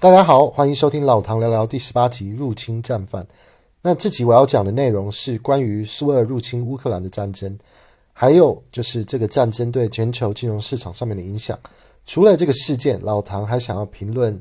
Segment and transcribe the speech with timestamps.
[0.00, 3.26] 大家好，欢迎收听老唐聊聊第十八集入侵战犯。
[3.82, 7.58] 那这集我要讲的内容是关于苏俄入侵乌克兰的战争，
[8.14, 11.58] 还有就是这个战争对全球金融市场上面的影响。
[12.06, 14.40] 除了这个事件，老唐还想要评论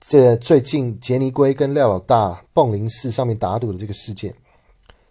[0.00, 4.34] 这最近杰尼龟跟廖老大蹦林寺上面打赌的这个事件。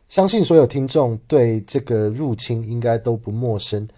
[0.07, 3.89] 相信所有听众对这个入侵应该都不陌生。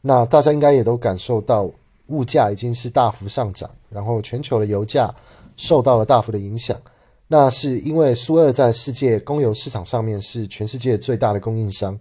[0.00, 1.68] 那大家应该也都感受到
[2.06, 5.12] 物价已经是大幅上涨，然后全球的油价。
[5.60, 6.80] 受到了大幅的影响，
[7.28, 12.00] 那是因为苏二在世界供油市场上面是全世界最大的供应商。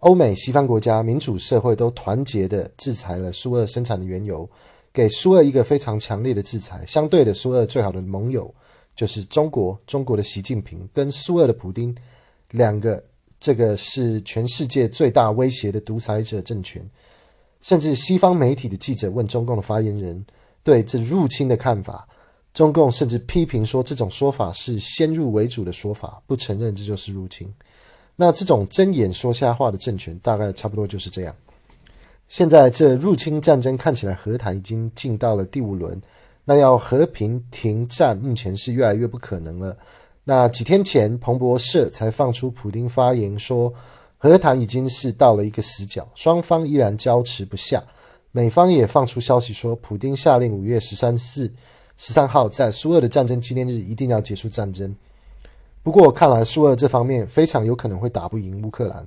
[0.00, 4.46] 欧美西方国家、民主社会都团结的制裁了苏二生产的原油，
[4.92, 6.84] 给苏二一个非常强烈的制裁。
[6.86, 8.54] 相对的，苏二最好的盟友
[8.94, 11.96] 就是中国，中国的习近平跟苏二的普丁
[12.50, 13.02] 两个，
[13.40, 16.86] 这个是全世界最大威胁的独裁者政权。
[17.62, 20.24] 甚至西方媒体的记者问中共的发言人
[20.62, 22.06] 对这入侵的看法。
[22.58, 27.48] 中共甚至批评说，这种说法是先入为主的说法，不承认这就是入侵。
[28.16, 31.32] 那这种睁眼说瞎话的政权，大概差不多就是这样。
[32.26, 36.02] 现在这入侵战争看起来和谈已经进到了第五轮，
[36.44, 39.76] 那要和平停战，目前是越来越不可能了。
[40.24, 43.72] 那几天前，彭博社才放出普丁发言说，
[44.16, 47.80] 和谈已经是到了一个死角，双方依然僵持不下。
[48.32, 51.52] 美方也放出消息说，普丁下令五月十三日。
[51.98, 54.96] 十三号在苏俄的战争纪念日一定要结束战争。
[55.82, 59.06] 不过看来苏俄这方面非常有可能会打不赢乌克兰，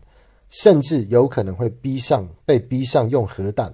[0.50, 3.74] 甚至有可能会逼上被逼上用核弹。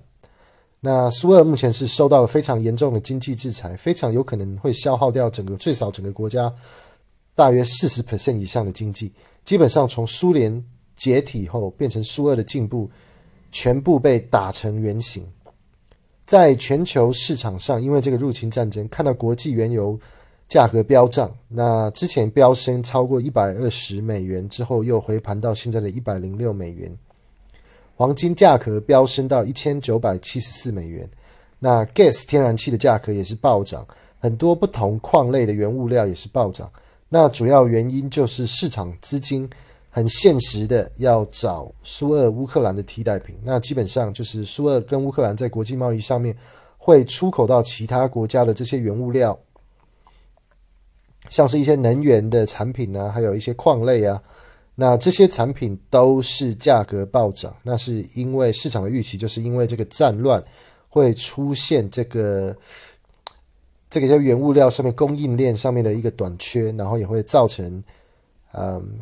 [0.80, 6.54] 那苏俄目前是受到了非常严重的经济制裁，非常有可能会消耗掉整个最少整个国家
[7.34, 9.12] 大约四十 percent 以上的经济。
[9.44, 10.64] 基本上从苏联
[10.96, 12.90] 解体后变成苏俄的进步，
[13.52, 15.26] 全部被打成原形。
[16.28, 19.98] 在全球市场上，因为这个入侵战争，看到国际原油
[20.50, 21.34] 价格飙涨。
[21.48, 26.94] 那之前飙升超过一百二十美元之后，又回盘到现在的一百零六美元。
[27.96, 31.10] 黄金价格飙升到一千九百七十四美元。
[31.60, 33.88] 那 gas 天然气的价格也是暴涨，
[34.20, 36.70] 很多不同矿类的原物料也是暴涨。
[37.08, 39.50] 那主要原因就是市场资金。
[39.98, 46.38] 很现实的要找苏俄、乌克兰的替代品，那基本上就是苏俄跟乌克兰在国际贸易上面
[46.78, 49.36] 会出口到其他国家的这些原物料，
[51.30, 54.22] 像是一些能源的产品啊，还有一些矿类啊，
[54.76, 60.44] 那这些产品都是价格暴涨，那是因为市场的预期，就是因为这个战乱
[60.90, 62.56] 会出现这个
[63.90, 67.84] 这个叫原物料上面供应链上面的一个短缺，然后也会造成。
[68.60, 69.00] 嗯，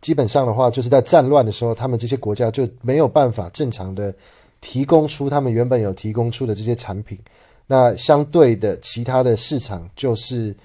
[0.00, 4.12] 基本上的话，就是在战乱的时候，他们这些国家就没有办法正常的
[4.60, 7.18] 提供出他们原本有提供出的这些产品。
[7.66, 10.56] 那相对的，其他的市场就是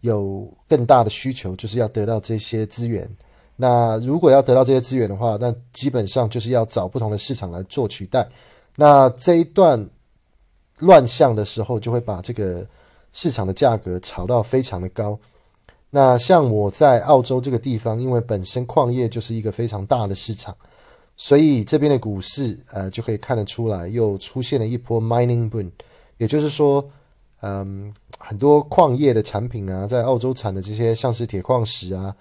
[0.00, 3.08] 有更大的需求，就是要得到这些资源。
[3.56, 8.26] 那如果要得到这些资源的话，那基本上就是要找不同的市场来做取代。
[8.74, 9.88] 那这一段
[10.78, 12.66] 乱象的时候，就会把这个
[13.12, 15.16] 市场的价格炒到非常的高。
[15.96, 20.52] 那像我在澳洲这个地方，因为本身矿业就是一个非常大的市场，
[21.16, 25.70] 所以这边的股市呃就可以看得出来，又出现了一波 mining boom，
[26.16, 26.84] 也就是说，
[27.42, 32.12] 嗯，很多矿业的产品啊，在澳洲产的这些像是铁矿石啊、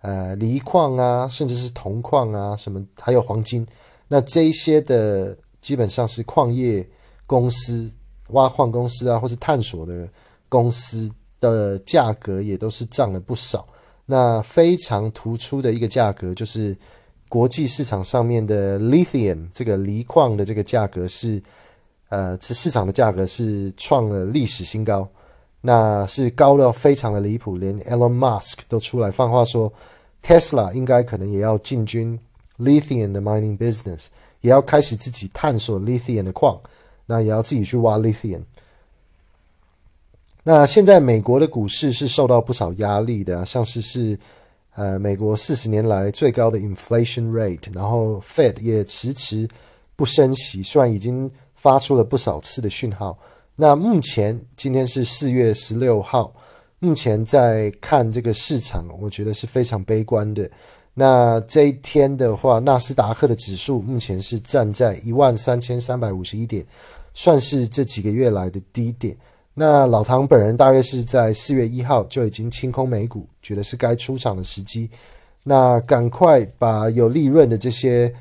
[0.00, 3.64] 呃锂矿啊，甚至是铜矿啊，什么还有黄金，
[4.08, 6.84] 那这一些的基本上是矿业
[7.28, 7.88] 公司、
[8.30, 10.08] 挖矿公司啊，或是探索的
[10.48, 11.08] 公司。
[11.50, 13.66] 的价格也都是涨了不少。
[14.06, 16.76] 那非常突出的一个价格就是
[17.26, 21.42] 国际市场上面的 lithium 这个锂矿的这个价格是，
[22.10, 25.08] 呃，是市场的价格是创了历史新高，
[25.62, 29.72] 那是高到非常的离谱，连 Elon Musk 都出来放话说
[30.22, 32.18] ，Tesla 应该可能也要进军
[32.58, 34.08] lithium 的 mining business，
[34.42, 36.60] 也要开始自己探索 lithium 的矿，
[37.06, 38.42] 那也要自己去挖 lithium。
[40.46, 44.16] 那现在美国的股市是受到不少压力的，像是是
[44.74, 49.48] 呃美国四十年来最高的 inflation rate，然后 Fed 也迟迟
[49.96, 53.18] 不升息，虽然已经发出了不少次的讯号。
[53.56, 56.30] 那目前今天是四月十六号，
[56.78, 60.50] 目前在看这个市场，我觉得是非常悲观的。
[60.92, 66.66] 那这一天的话，纳斯达克的指数目前是站在一万三千三百五十一点，
[67.14, 69.16] 算是这几个月来的低点。
[69.56, 74.90] 那老唐本人大约是在四月一号就已经清空美股，觉得是该出场的时机。
[75.44, 78.12] 那赶快把有利润的这些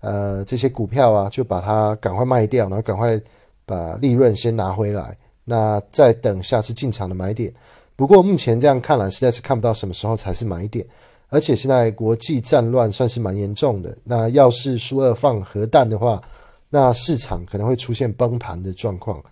[0.00, 3.20] 呃这些股票啊，就把它赶快卖掉，然后赶快
[3.66, 5.16] 把利润先拿回来。
[5.44, 7.52] 那再等下次进场的买点。
[7.94, 10.86] 不过目前这样看来，实在是看不到什么时候才是买点。
[11.30, 16.22] 而且现在国际战乱算是蛮严重的，那要是苏二放核弹的话，
[16.70, 19.22] 那市场可能会出现崩盘的状况。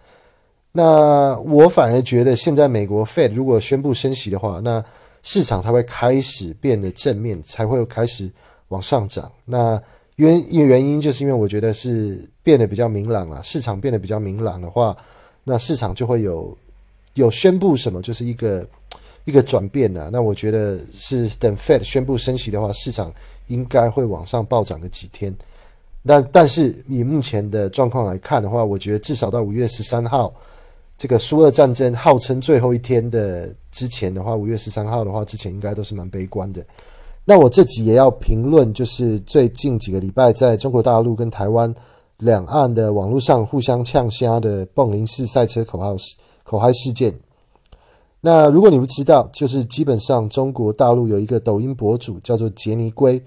[0.79, 4.85] 那我反而觉得，现在美国 Fed 如果宣布升息的话，那
[5.23, 8.31] 市场才会开始变得正面，才会开始
[8.69, 9.33] 往上涨。
[9.47, 9.83] 那
[10.17, 14.95] 原原因就是因为我觉得是变得比较明朗了，市场变得比较明朗的话，
[15.45, 16.55] 那市场就会有
[17.15, 18.69] 有宣布什么，就是一个
[19.25, 20.11] 一个转变了。
[20.13, 23.11] 那我觉得是等 Fed 宣布升息的话，市场
[23.47, 25.35] 应该会往上暴涨个几天。
[26.05, 30.31] 但但是以目前的状况来看的话，我觉得至少到五月十三号。
[30.99, 36.65] 这个苏俄战争号称最后一天的之前的话，五月十三号的话，之前应该都是蛮悲观的。
[37.23, 41.75] 那我这集也要评论，就是最近几个礼拜在中国大陆跟台湾
[42.19, 45.95] 两岸的网络上互相呛虾的蹦林式赛车口号
[46.45, 47.13] 口嗨事件。
[48.23, 53.23] 那如果你不知道，就是基本上中国大陆有一个抖音博主叫做杰尼龟，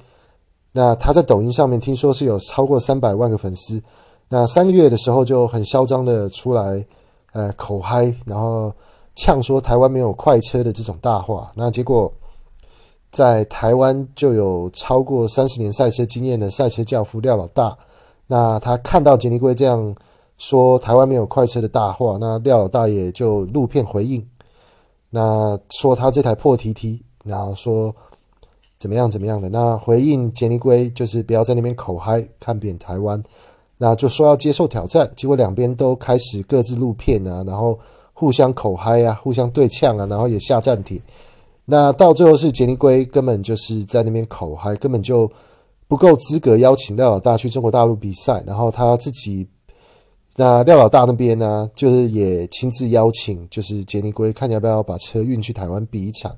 [0.71, 3.79] 那他在抖音上面听说是有超过三百万个粉丝。
[4.27, 6.83] 那三个月的时候就很嚣张的出来。
[7.31, 8.73] 呃，口嗨，然后
[9.15, 12.11] 呛说台湾没有快车的这种大话，那结果
[13.11, 17.77] 在台湾就有超过三十年赛车经验的赛车教父廖老大，
[18.27, 19.95] 那他看到杰尼龟这样
[20.37, 24.25] 说台湾没有快车的大话，那廖老大也就录片回应，
[25.09, 27.95] 那说他这台破 TT，然后说
[28.77, 33.21] 怎么样怎么样的，那回应杰尼龟就是不要在那边口嗨，看扁台湾。
[33.81, 37.79] 那就说要接受挑战，结果两边都开始各自录片啊，然后
[38.11, 41.01] 互相口嗨啊，互相对呛啊，然后也下战帖。
[41.63, 45.31] 那到最后是杰尼龟根本就是在那边口嗨，根本就
[45.87, 48.43] 不够资格邀请廖老大去中国大陆比赛。
[48.45, 49.47] 然后他自己，
[50.35, 56.35] 那廖老大那边呢，就是也亲自邀请，就是杰尼龟看要不要把车运去台湾比一场。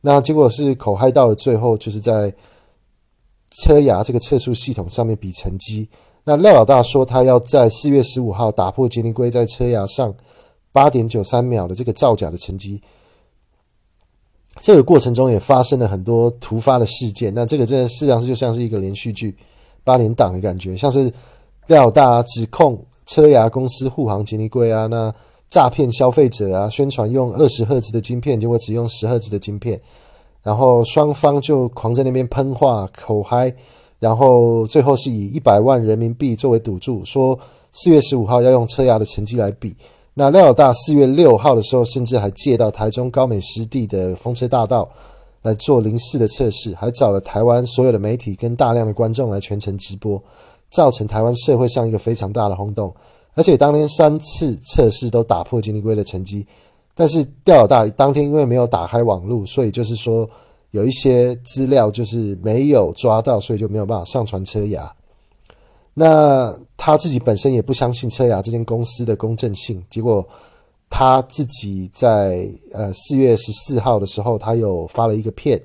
[0.00, 2.32] 那结果是口嗨到了最后，就是在
[3.50, 5.86] 车牙这个测速系统上面比成绩。
[6.28, 10.14] 那廖老大说，他要在四月十五号打破杰尼龟在车牙上
[10.72, 12.82] 八点九三秒的这个造假的成绩。
[14.60, 17.32] 这个过程中也发生了很多突发的事件。
[17.34, 19.34] 那这个真的事实上就像是一个连续剧，
[19.82, 21.10] 八连档的感觉，像是
[21.66, 25.10] 廖大指控车牙公司护航杰尼龟啊，那
[25.48, 29.80] 诈骗消费者啊，宣传用二十赫兹的晶片，结果只用十赫兹的晶片，
[30.42, 33.50] 然后双方就狂在那边喷话口嗨。
[33.98, 37.36] 然后最后是以一百万人民币作为赌注，说
[37.72, 39.74] 四月十五号要用车牙的成绩来比。
[40.14, 44.88] 那廖老大四月六号的时候，甚至还借到台中高美湿地的风车大道
[45.42, 50.22] 来做零式的测试，还找了台湾所有的媒体跟大量的观众来全程直播，
[50.70, 52.94] 造成台湾社会上一个非常大的轰动。
[53.34, 56.46] 而且当天三次测试都打破杰尼龟的成绩，
[56.94, 60.28] 但是廖老大当天因为没有打开网路，所以就是说。
[60.72, 64.94] 有一些资料就是没有抓到，所以就没有办法上传车牙。
[65.94, 69.82] 那他自己本身也不相信车牙这间公司的公正性。
[69.88, 70.24] 结果
[70.90, 75.60] 他自己在呃四月十四号的时候，他有发了一个片，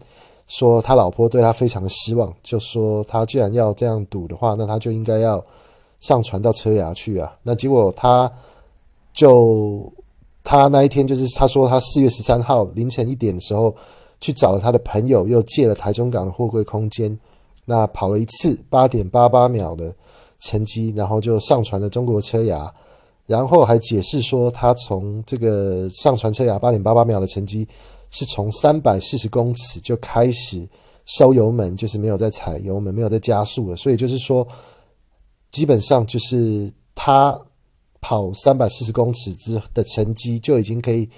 [0.48, 5.44] 说他老婆对他非常的失望，就说他既然要这样赌的话，那他就应该要
[6.00, 7.36] 上传到车牙去啊。
[7.44, 8.32] 那结果他
[9.12, 9.92] 就
[10.44, 13.76] 他那一天就是他说他四月十三号凌晨一点的时候。
[14.24, 17.20] 去找了他的朋友，又借了台中港的货柜空间，
[17.66, 19.94] 那跑了一次八点八八秒的
[20.40, 22.74] 成绩，然后就上传了中国车牙，
[23.26, 27.68] 然后还解释说，他从这个上传车牙八点八八秒的成绩，
[28.12, 30.66] 是从三百四十公尺就开始
[31.06, 34.48] 收油门，就是没有再踩油门，没有再加速了，所以就是说，
[35.52, 37.38] 基本上就是他
[38.00, 41.10] 跑三百四十公尺之的成绩就已经可以。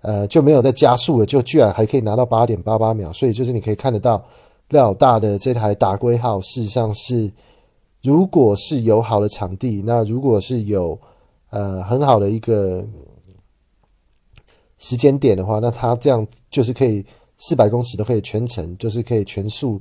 [0.00, 4.24] 呃，就没有再加速了，就居然还可以拿到八点八八秒，所以就是你可以看得到
[4.68, 7.28] 廖大的这台打龟号，事实上是，
[8.02, 10.96] 如果是有好的场地，那如果是有
[11.50, 12.86] 呃很好的一个
[14.78, 17.04] 时间点的话，那它这样就是可以
[17.38, 19.80] 四百公尺都可以全程，就是可以全速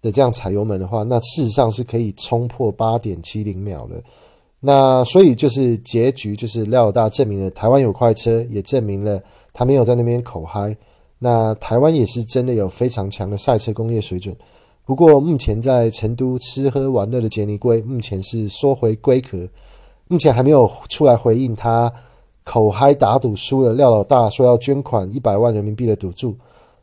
[0.00, 4.00] 的这样踩油门的话，那事实上是可以冲破八点七零秒的。
[4.60, 9.20] 那所以就是结局就是廖大证明了台湾有快车，也证明了。
[9.58, 10.76] 他没有在那边口嗨，
[11.18, 14.36] 那台湾也是真的有非常强的赛车工业水准。
[14.84, 19.48] 不过目前在成都吃喝玩乐的杰尼龟，目前是缩回龟壳，
[20.08, 21.90] 目前还没有出来回应他
[22.44, 26.36] 口嗨打赌输了，廖老大说要捐款一百万人民币的赌注。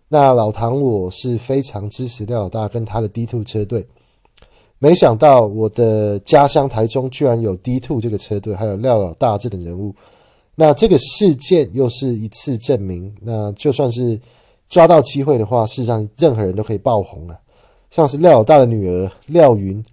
[0.07, 3.85] 那老唐我是非常支持廖老大跟他的 D Two 车队，
[4.79, 9.93] 没想到我的家乡台中居然有 D Two 这个车队，还有廖老大这等人物。
[10.55, 14.19] 那这个事件又是一次证明，那就算是
[14.69, 17.35] 抓到机会的话，事实上任何人都可以爆红啊。
[17.89, 19.83] 像是廖老大的女儿廖云，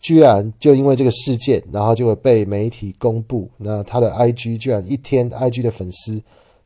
[0.00, 6.22] 居然就因为这个事件，然后就会被媒体公布，那他的 IG 居然一天 IG 的粉丝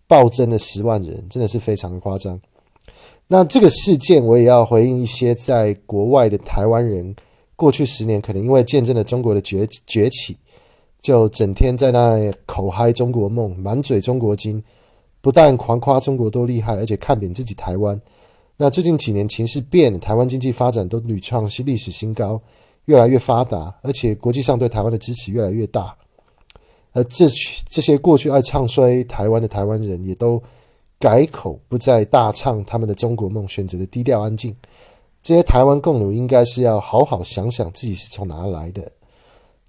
[0.07, 2.41] 暴增了十万人，真的是非常的夸张。
[3.27, 7.15] 那这个事件，我也要回应一些在国外的台湾人，
[7.57, 10.37] 过去十年可能因为见证了中国的崛崛起，
[11.05, 14.61] 就整天在那口嗨中国梦，满嘴中国经，
[15.21, 18.01] 不但狂夸中国多厉害，而且看扁自己台湾。
[18.57, 22.41] 那最近几年情势变，台湾经济发展都屡创新历史新高，
[22.87, 25.95] 越来越发达，而且国际上对台湾的支持越来越大。
[26.95, 27.27] 而这
[27.69, 30.43] 这些过去爱唱衰台湾的台湾人，也都
[30.99, 34.57] 改口不再大唱他们的中国梦，选择了低调安静。
[35.21, 38.91] 这些台湾共奴应该是要好好想想自己是从哪来的，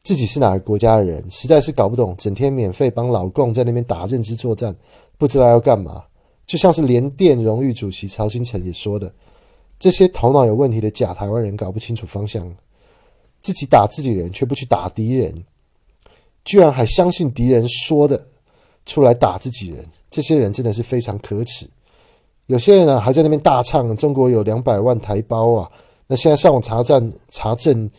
[0.05, 4.73] 自己是哪个国家的人，实在是搞不懂，整天免费帮老共在那边打认知作战，
[5.17, 6.03] 不知道要干嘛。
[6.45, 9.11] 就像是联电荣誉主席曹新成也说的，
[9.79, 12.47] 这些头脑有问题的假台湾人搞不清楚方向，
[13.41, 15.43] 自己打自己人却不去打敌人，
[16.43, 18.23] 居然还相信敌人说的
[18.85, 21.67] 出来打自己人，这些人真的是非常可耻。
[22.45, 25.71] 有些人呢还在那边大唱中国有两百万台胞啊，
[26.05, 27.89] 那现在上网查证查证，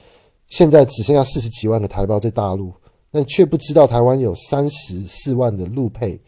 [0.48, 2.72] 现在只剩下四十几万的台胞在大陆，
[3.10, 6.20] 但却不知道台湾有三十四万的陆配。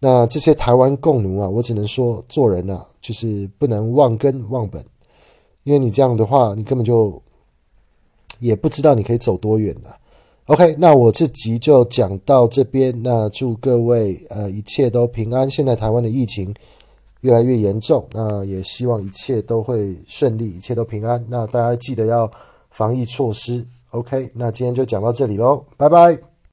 [0.00, 4.84] 那这些台湾共奴啊，我只能说做人啊，就是不能忘根忘本，
[5.64, 7.20] 因为你这样的话，你根本就
[8.38, 9.92] 也不知道你可以走多远的。
[10.46, 12.94] OK，那我这集就讲到这边。
[13.02, 15.50] 那祝各位呃一切都平安。
[15.50, 16.54] 现在台湾的疫情
[17.20, 21.22] 越来越严重，那也希望一切都会顺利，一切都平安。
[21.28, 22.30] 那大家记得要
[22.78, 23.66] 防疫措施。
[23.90, 26.27] OK，那今天就讲到这里喽，拜拜。